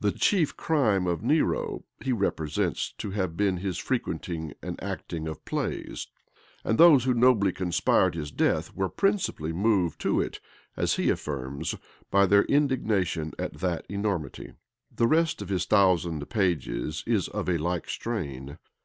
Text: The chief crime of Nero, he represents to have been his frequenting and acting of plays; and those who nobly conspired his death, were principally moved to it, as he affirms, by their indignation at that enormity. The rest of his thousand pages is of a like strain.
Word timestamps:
The 0.00 0.10
chief 0.10 0.56
crime 0.56 1.06
of 1.06 1.22
Nero, 1.22 1.84
he 2.02 2.10
represents 2.12 2.90
to 2.98 3.12
have 3.12 3.36
been 3.36 3.58
his 3.58 3.78
frequenting 3.78 4.52
and 4.60 4.82
acting 4.82 5.28
of 5.28 5.44
plays; 5.44 6.08
and 6.64 6.76
those 6.76 7.04
who 7.04 7.14
nobly 7.14 7.52
conspired 7.52 8.16
his 8.16 8.32
death, 8.32 8.74
were 8.74 8.88
principally 8.88 9.52
moved 9.52 10.00
to 10.00 10.20
it, 10.20 10.40
as 10.76 10.96
he 10.96 11.08
affirms, 11.08 11.76
by 12.10 12.26
their 12.26 12.42
indignation 12.46 13.32
at 13.38 13.60
that 13.60 13.86
enormity. 13.88 14.54
The 14.92 15.06
rest 15.06 15.40
of 15.40 15.50
his 15.50 15.66
thousand 15.66 16.28
pages 16.28 17.04
is 17.06 17.28
of 17.28 17.48
a 17.48 17.56
like 17.56 17.88
strain. 17.88 18.58